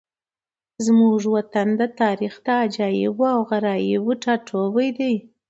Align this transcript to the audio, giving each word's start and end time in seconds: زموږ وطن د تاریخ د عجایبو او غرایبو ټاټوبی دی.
زموږ 0.85 1.19
وطن 1.35 1.67
د 1.79 1.81
تاریخ 2.01 2.33
د 2.45 2.47
عجایبو 2.63 3.25
او 3.35 3.39
غرایبو 3.49 4.11
ټاټوبی 4.23 4.89
دی. 4.97 5.15